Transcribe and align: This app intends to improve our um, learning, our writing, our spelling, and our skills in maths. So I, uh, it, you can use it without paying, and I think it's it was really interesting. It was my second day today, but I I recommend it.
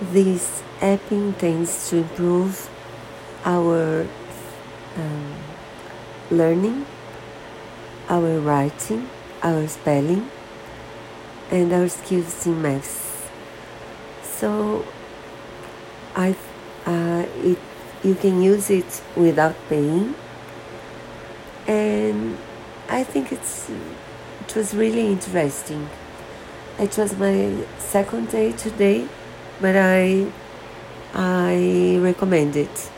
This 0.00 0.62
app 0.80 1.12
intends 1.12 1.90
to 1.90 1.98
improve 1.98 2.70
our 3.44 4.06
um, 4.96 5.34
learning, 6.30 6.86
our 8.08 8.40
writing, 8.40 9.10
our 9.42 9.68
spelling, 9.68 10.30
and 11.50 11.70
our 11.72 11.88
skills 11.88 12.46
in 12.46 12.62
maths. 12.62 13.28
So 14.22 14.86
I, 16.16 16.34
uh, 16.86 17.26
it, 17.44 17.58
you 18.02 18.14
can 18.14 18.40
use 18.40 18.70
it 18.70 19.02
without 19.16 19.54
paying, 19.68 20.14
and 21.66 22.38
I 22.88 23.04
think 23.04 23.32
it's 23.32 23.68
it 23.68 24.56
was 24.56 24.74
really 24.74 25.08
interesting. 25.08 25.90
It 26.78 26.96
was 26.96 27.16
my 27.18 27.66
second 27.78 28.30
day 28.30 28.52
today, 28.52 29.06
but 29.60 29.76
I 29.76 30.26
I 31.14 31.98
recommend 32.00 32.56
it. 32.56 32.90